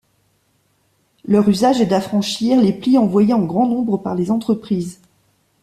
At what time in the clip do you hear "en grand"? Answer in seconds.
3.35-3.67